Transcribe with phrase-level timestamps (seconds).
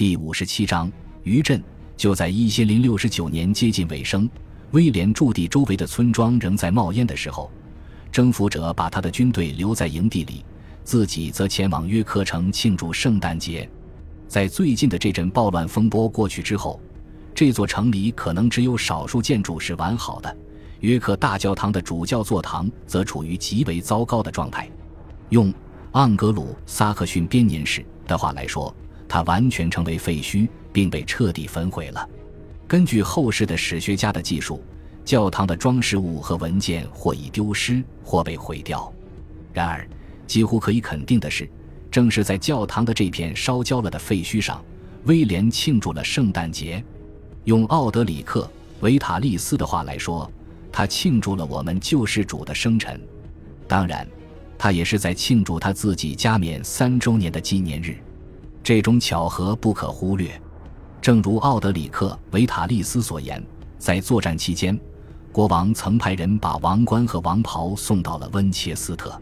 [0.00, 0.90] 第五十七章
[1.24, 1.62] 余震。
[1.94, 4.26] 就在一千零六十九年接近尾声，
[4.70, 7.50] 威廉驻地周围的村庄仍在冒烟的时候，
[8.10, 10.42] 征服者把他的军队留在营地里，
[10.84, 13.68] 自己则前往约克城庆祝圣诞节。
[14.26, 16.80] 在最近的这阵暴乱风波过去之后，
[17.34, 20.34] 这座城里可能只有少数建筑是完好的。
[20.80, 24.66] 约克大教堂的主教座堂则处于极为糟糕的状态。
[25.28, 25.52] 用
[25.92, 28.74] 盎格鲁撒克逊编年史的话来说，
[29.10, 30.48] 它完全成为废墟。
[30.72, 32.08] 并被彻底焚毁了。
[32.66, 34.62] 根据后世的史学家的记述，
[35.04, 38.92] 教堂的装饰物和文件或已丢失，或被毁掉。
[39.52, 39.84] 然而，
[40.26, 41.48] 几乎可以肯定的是，
[41.90, 44.62] 正是在教堂的这片烧焦了的废墟上，
[45.06, 46.82] 威廉庆祝了圣诞节。
[47.44, 48.42] 用奥德里克·
[48.80, 50.30] 维塔利斯的话来说，
[50.70, 53.00] 他庆祝了我们救世主的生辰。
[53.66, 54.06] 当然，
[54.56, 57.98] 他也是在庆祝他自己加冕三周年的纪念日。
[58.62, 60.40] 这种巧合不可忽略。
[61.00, 63.42] 正如奥德里克·维塔利斯所言，
[63.78, 64.78] 在作战期间，
[65.32, 69.18] 国王曾派人把王冠和王袍送到了温切斯特。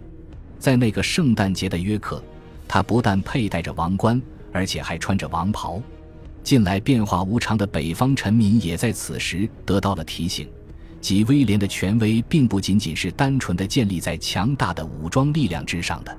[0.59, 2.21] 在那个圣诞节的约克，
[2.67, 4.21] 他不但佩戴着王冠，
[4.53, 5.81] 而且还穿着王袍。
[6.43, 10.49] 近来变化无常的北方臣民也在此时得到了提醒：
[11.01, 16.19] 即威廉的权威并不仅仅是单纯的建立在强大的武装力量之上的，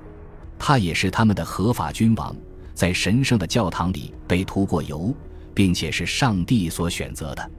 [0.57, 2.33] 他也是他们的合法君王，
[2.79, 5.13] 在神圣的教堂里被涂过油。
[5.59, 7.51] 并且是上帝所选择的。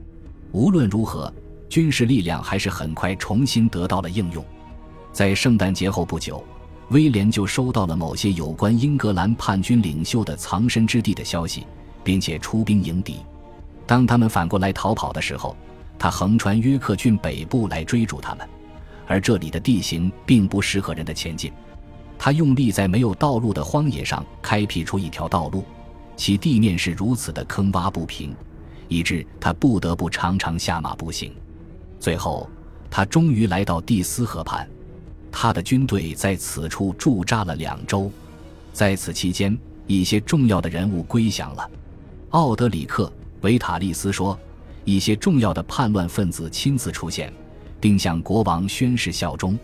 [0.53, 1.31] 无论如何，
[1.69, 4.43] 军事力量还是很快重新得到了应用。
[5.13, 6.43] 在圣诞节后不久，
[6.89, 11.67] 威廉就收到了某些有关英格兰叛军领袖的藏身之地的消息，
[12.03, 13.17] 并且出兵迎敌。
[13.85, 15.55] 当他们反过来逃跑的时候，
[15.99, 18.49] 他横穿约克郡北部来追逐他们，
[19.05, 21.53] 而这里的地形并不适合人的前进。
[22.23, 25.65] 他用力在没有道路的荒野上开辟出一条道路。
[26.15, 28.31] 其地面是如此的坑洼不平，
[28.87, 31.33] 以致他不得不常常下马步行。
[31.99, 32.47] 最后，
[32.91, 34.69] 他终于来到蒂斯河畔，
[35.31, 38.11] 他的军队在此处驻扎了两周。
[38.71, 39.57] 在此期间，
[39.87, 41.67] 一些重要的人物归降了。
[42.29, 43.05] 奥德里克·
[43.41, 44.37] 维塔利斯说，
[44.85, 47.33] 一些重要的叛乱分子亲自出现，
[47.79, 49.57] 并向国王宣誓效忠。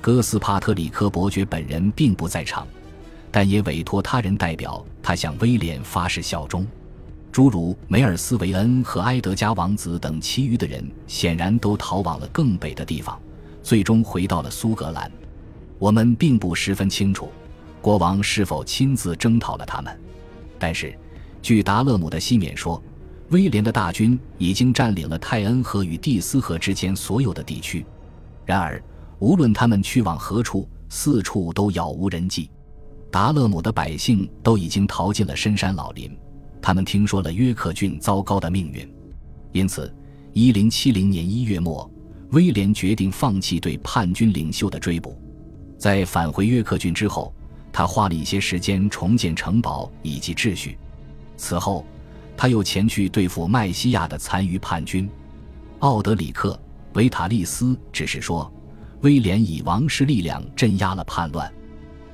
[0.00, 2.66] 哥斯帕特里科伯爵本人并不在场。
[3.32, 6.66] 但也委托他人代表他向威廉发誓效忠，
[7.30, 13.16] 诸如梅尔斯维恩和埃德加王子等其余的人显然都逃往了更北的地方，
[13.62, 15.08] 最终回到了苏格兰。
[15.78, 17.30] 我们并不十分清楚
[17.80, 19.96] 国王是否亲自征讨了他们，
[20.58, 20.92] 但是
[21.40, 22.82] 据达勒姆的西缅说，
[23.28, 27.86] 威廉的大军已经占领了泰恩河与蒂斯河之间所有的地区。
[28.44, 28.82] 然而，
[29.20, 32.50] 无论他们去往何处，四处都杳无人迹。
[33.10, 36.16] 达勒姆的百姓都已经逃进了深山老林，
[36.60, 38.88] 他们听说了约克郡糟糕的命运，
[39.52, 39.92] 因此，
[40.32, 41.90] 一零七零年一月末，
[42.30, 45.20] 威廉决定放弃对叛军领袖的追捕。
[45.76, 47.34] 在返回约克郡之后，
[47.72, 50.78] 他花了一些时间重建城堡以及秩序。
[51.36, 51.84] 此后，
[52.36, 55.10] 他又前去对付麦西亚的残余叛军。
[55.80, 56.52] 奥德里克·
[56.96, 58.52] 维塔利斯只是说，
[59.00, 61.52] 威廉以王室力量镇压了叛乱。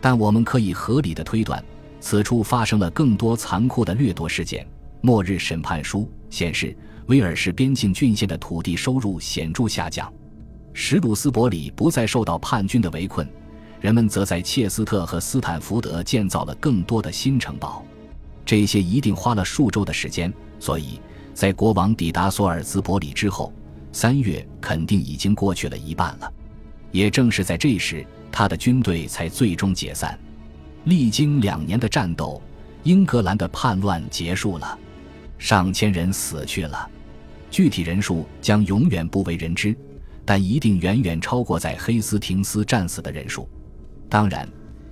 [0.01, 1.63] 但我们可以合理的推断，
[2.01, 4.67] 此处发生了更多残酷的掠夺事件。
[5.01, 6.77] 末日审判书显示，
[7.07, 10.13] 威尔士边境郡县的土地收入显著下降，
[10.73, 13.29] 史鲁斯伯里不再受到叛军的围困，
[13.81, 17.85] 人们则在切斯特和斯坦福德建造了更多的新城堡。
[18.45, 21.01] 这些一定花了数周的时间，所以
[21.35, 23.53] 在国王抵达索尔兹伯里之后，
[23.93, 26.33] 三月肯定已经过去了一半了。
[26.97, 28.05] 也正是在这时。
[28.33, 30.19] 他的军队才最终解散。
[30.85, 32.43] 历经两年的战斗，
[32.85, 34.79] 英格兰的叛乱结束了，
[35.39, 36.89] 上千人死去了，
[37.51, 39.75] 具体人数将永远不为人知，
[40.25, 43.49] 但一定远远超过在黑斯廷斯战死的人数。
[44.09, 44.47] 当然，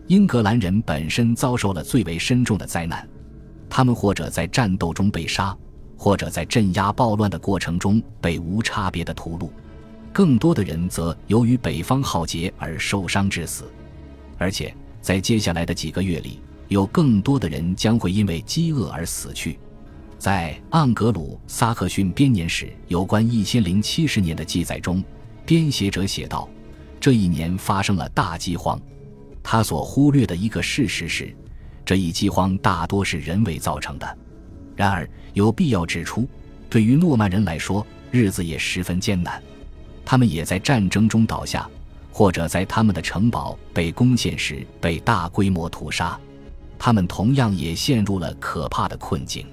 [0.06, 3.06] 英格兰人本身遭受了最为深重的灾难，
[3.68, 5.54] 他们或者在战斗中被杀，
[5.98, 9.50] 或者在镇压暴乱的过程中被无差别的屠戮。
[10.14, 13.64] 更多的人则由于北方浩劫而受伤致死，
[14.38, 16.38] 而且在接下来的几个月里，
[16.68, 19.58] 有更多的人将会因为饥饿而死去。
[20.16, 25.02] 在盎格鲁撒克逊编年史有关一千零七十年的记载中，
[25.44, 26.48] 编写者写道：
[27.00, 28.80] 这一年发生了大饥荒。
[29.42, 31.34] 他所忽略的一个事实是，
[31.84, 34.18] 这一饥荒大多是人为造成的。
[34.76, 36.28] 然而，有必要指出，
[36.70, 39.42] 对于诺曼人来说，日子也十分艰难。
[40.04, 41.68] 他们也在战争中倒下，
[42.12, 46.18] 或者在他们的城堡被攻陷时被大规模屠杀。
[46.78, 49.46] 他们同样也陷入了可怕的困境。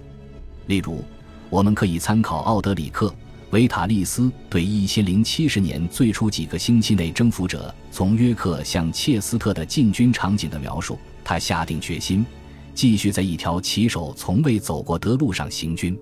[0.68, 1.04] 例如，
[1.50, 3.08] 我们可以参考奥德里克·
[3.52, 10.98] 维塔利斯对一千零七十年最初几个星期内征服者从约克向切斯特的进军场景的描述。
[11.24, 12.26] 他下定决心，
[12.74, 15.98] 继续在一条骑手从未走过的路上行军。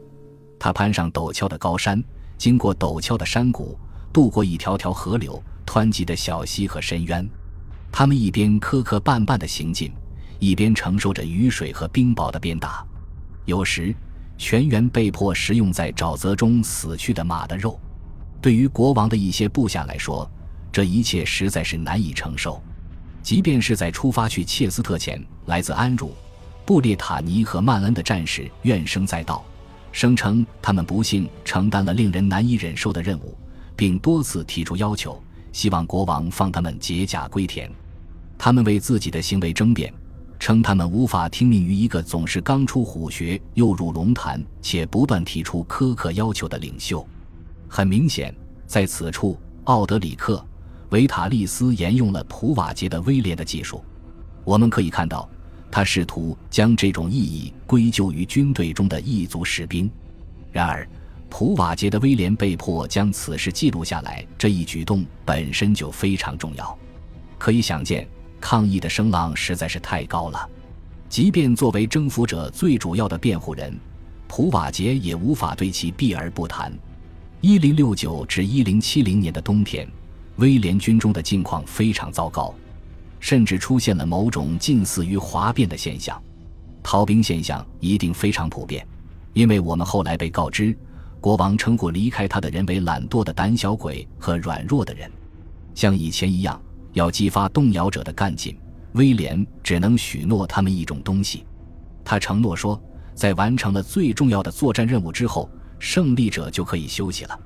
[0.57, 2.03] 他攀上陡峭的高山，
[2.37, 3.77] 经过陡峭的山谷，
[4.11, 7.27] 渡过一条条河流、湍急的小溪和深渊。
[7.91, 9.91] 他们一边磕磕绊绊地行进，
[10.39, 12.85] 一边承受着雨水和冰雹的鞭打。
[13.45, 13.95] 有时，
[14.37, 17.79] 全员被迫食用在沼泽中死去的马的肉。
[18.41, 20.29] 对于国王的一些部下来说，
[20.71, 22.61] 这一切实在是难以承受。
[23.21, 26.13] 即便是在出发去切斯特前，来自安茹、
[26.65, 29.43] 布列塔尼和曼恩的战士怨声载道，
[29.91, 33.37] 声称他们不幸承担了令人难以忍受的任务，
[33.79, 35.23] 并多次提出要求，
[35.53, 37.71] 希望国王放他们解甲归田。
[38.37, 39.93] 他们为自己的行为争辩，
[40.37, 47.07] 称他们无法听命于一个总是刚出虎穴又入龙潭且不断提出苛刻要求的领袖。
[47.69, 48.35] 很明显，
[48.67, 50.45] 在此处，奥德里克。
[50.89, 53.81] 维塔利斯沿用了普瓦捷的威廉的技术，
[54.43, 55.29] 我们可以看到，
[55.71, 59.89] 他试图将这种意义归咎于军队中的异族士兵。
[60.51, 60.85] 然而，
[61.29, 66.77] 普瓦捷的威廉被迫将此事记录下来，这一举动本身就非常重要。
[67.37, 68.07] 可以想见，
[68.41, 70.49] 抗议的声浪实在是太高了。
[71.07, 73.79] 即便作为征服者最主要的辩护人，
[74.27, 76.73] 普瓦捷也无法对其避而不谈。
[77.41, 79.87] 一零六九至一零七零年的冬天。
[80.35, 82.55] 威廉军中的境况非常糟糕，
[83.19, 86.21] 甚至出现了某种近似于哗变的现象。
[86.81, 88.87] 逃兵现象一定非常普遍，
[89.33, 90.73] 因为我们后来被告知，
[91.21, 95.11] 国王称呼离开他的人为懒惰的胆小鬼和软弱的人。
[95.75, 96.61] 像以前一样，
[96.93, 98.57] 要激发动摇者的干劲，
[98.93, 101.45] 威廉只能许诺他们一种东西。
[102.03, 102.81] 他承诺说，
[103.13, 107.39] 在完成了最重要的作战任务之后，胜利者就可以休息了。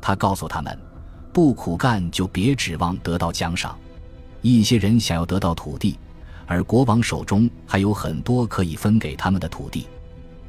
[0.00, 0.78] 他告诉他们。
[1.32, 3.78] 不苦干就别指望得到奖赏。
[4.42, 5.96] 一些人想要得到土地，
[6.44, 9.86] 而国王手中还有很多可以分给他们的土地。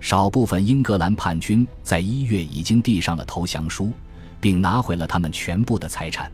[0.01, 3.93] 少部分英格兰叛军在一月已经递上了投降书，
[4.41, 6.29] 并拿回了他们全部的财产。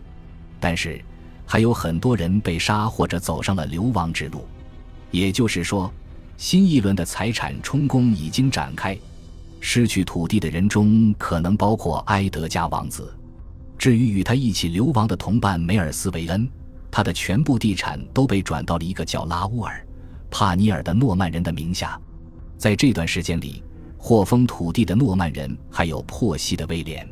[0.58, 1.00] 但是，
[1.46, 4.48] 还有很多人被杀或者走上了流亡之路。
[5.12, 5.94] 也就是说，
[6.38, 8.98] 新一轮的财产充公已经展开。
[9.60, 13.14] 失去土地的人中可能包括埃德加王子。
[13.78, 16.48] 至于与他一起流亡的同伴梅尔斯维恩，
[16.90, 19.76] 他的全部地产都被转到了一个叫拉乌尔·
[20.32, 22.00] 帕尼尔的诺曼人的名下。
[22.58, 23.64] 在这段时间里，
[23.98, 27.08] 获封土地的诺曼人还有珀西的威廉，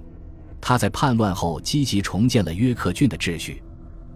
[0.59, 3.61] 他在叛乱后积极重建了约克郡的秩序。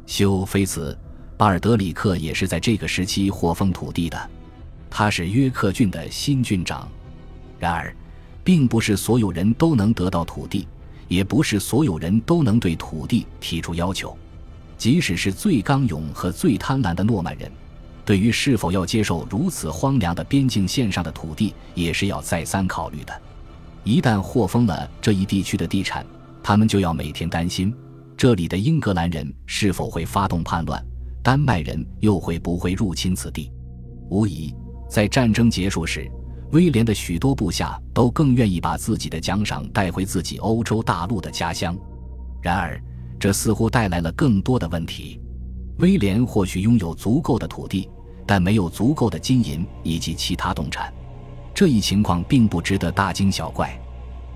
[0.06, 0.92] 修菲茨·
[1.38, 4.30] 巴尔德里克也是在这个时期获封土地的，
[4.90, 6.90] 他是约克郡的新郡长。
[7.60, 7.96] 然而，
[8.44, 10.68] 并不是所有人都能得到土地。
[11.08, 14.16] 也不是所有人都能对土地提出要求，
[14.78, 17.52] 即使是最刚勇和最贪婪的诺曼人，
[18.10, 23.14] 对于是否要接受如此荒凉的边境线上的土地，也是要再三考虑的。
[23.84, 26.04] 一旦获封了这一地区的地产，
[26.42, 27.72] 他们就要每天担心
[28.18, 30.84] 这里的英格兰人是否会发动叛乱，
[31.22, 33.52] 丹麦人又会不会入侵此地。
[34.10, 34.56] 无疑，
[34.90, 36.10] 在战争结束时。
[36.52, 41.78] 威廉的许多部下都更愿意把自己的奖赏带回自己欧洲大陆的家乡，
[42.42, 42.82] 然而
[43.20, 45.22] 这似乎带来了更多的问题。
[45.78, 47.88] 威廉或许拥有足够的土地，
[48.30, 50.94] 但没有足够的金银以及其他动产。
[51.52, 53.76] 这一情况并不值得大惊小怪，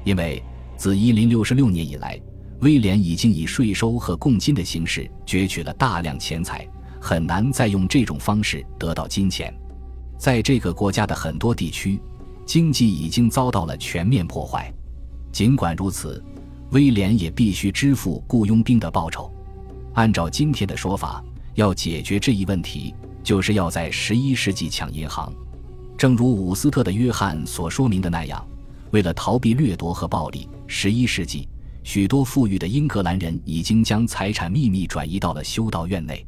[0.04, 0.44] 因为
[0.76, 2.20] 自1066年以来，
[2.62, 6.68] 威廉已经以税收和贡金的形式攫取了大量钱财，
[7.00, 9.54] 很难再用这种方式得到金钱。
[10.18, 12.02] 在这个国家的很多地区，
[12.48, 14.74] 经济已经遭到了全面破坏。
[15.32, 16.20] 尽管如此，
[16.72, 19.32] 威廉也必须支付雇佣兵的报酬。
[19.94, 21.24] 按照今天的说法，
[21.54, 25.34] 要解决这一问题，就是要在十一世纪抢银行。
[25.98, 28.46] 正如伍斯特的约翰所说明的那样，
[28.92, 31.48] 为了逃避掠夺和暴力，十一世纪
[31.84, 36.25] 许多富裕的英格兰人已经将财产秘密转移到了修道院内。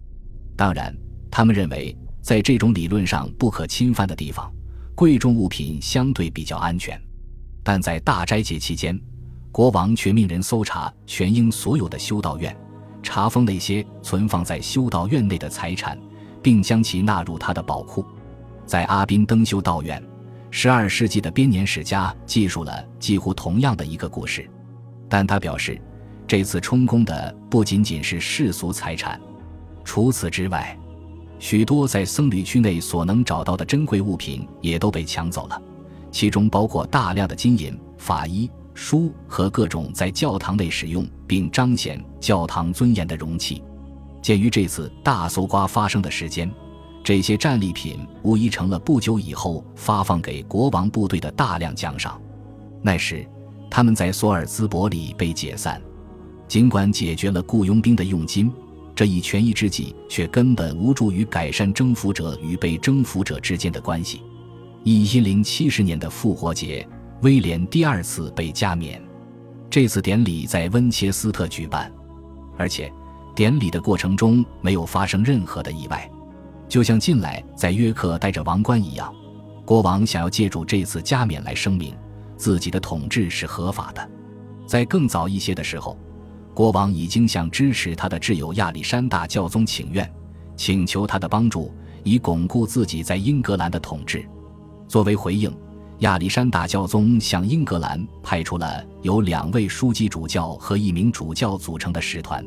[0.56, 0.96] 当然，
[1.30, 1.96] 他们认为。
[2.26, 4.52] 在这种理论上不可侵犯的地方，
[4.96, 7.00] 贵重物品相对比较安全。
[7.64, 9.00] 但在大斋节期间，
[9.52, 12.58] 国王却命人搜查全英所有的修道院，
[13.04, 15.96] 查封那些存放在修道院内的财产，
[16.46, 18.06] 并将其纳入他的宝库。
[18.68, 20.00] 在阿宾登修道院，
[20.52, 24.48] 十二世纪的编年史家记述了几乎同样的一个故事，
[25.10, 25.82] 但他表示，
[26.28, 29.20] 这次充公的不仅仅是世俗财产，
[29.84, 30.78] 除此之外。
[31.40, 35.60] 许多在僧侣区内所能找到的珍贵物品也都被抢走了，
[36.12, 43.64] 其中包括大量的金银、法衣、书和各种在教堂内使用并彰显教堂尊严的容器。
[44.26, 46.52] 鉴于这次大搜刮发生的时间，
[47.04, 52.20] 这些战利品无疑成了不久以后发放给国王部队的大量奖赏。
[52.82, 53.24] 那时，
[53.70, 55.80] 他们在索尔兹伯里被解散。
[56.48, 58.52] 尽管解决了雇佣兵的佣金，
[58.96, 64.24] 这一权宜之计却根本无助于改善征服者与被征服者之间的关系。
[64.84, 66.84] 一一零七十年的复活节，
[67.22, 69.00] 威廉第二次被加冕。
[69.70, 71.94] 这次典礼在温切斯特举办，
[72.58, 72.92] 而且
[73.36, 76.10] 典礼的过程中没有发生任何的意外，
[76.70, 79.14] 就像近来在约克戴着王冠一样。
[79.66, 81.94] 国王想要借助这次加冕来声明。
[82.38, 84.10] 自己的统治是合法的。
[84.68, 85.98] 在更早一些的时候，
[86.54, 90.10] 国王已经向支持他的挚友亚历山大教宗请愿，
[90.58, 91.74] 请求他的帮助，
[92.04, 94.28] 以巩固自己在英格兰的统治。
[94.86, 95.56] 作为回应，
[96.00, 102.46] 亚历山大教宗向英格兰派出了由两位枢机主教和一名主教组成的使团。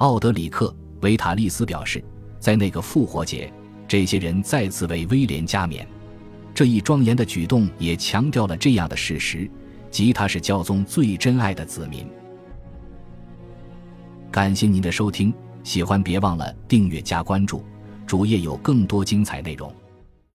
[0.00, 0.66] 奥德里克·
[1.02, 2.02] 维塔利斯表示，
[2.38, 3.52] 在那个复活节，
[3.86, 5.86] 这些人再次为威廉加冕。
[6.54, 9.50] 这一庄严的举动也强调了这样的事实，
[9.90, 12.06] 即他是教宗最珍爱的子民。
[14.30, 17.62] 感谢您的收听，喜欢别忘了订阅加关注，
[18.06, 19.70] 主页有更多精彩内容。